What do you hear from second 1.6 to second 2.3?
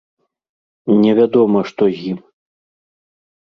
што з ім.